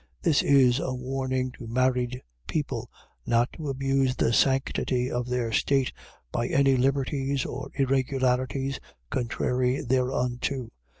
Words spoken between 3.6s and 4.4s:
abuse the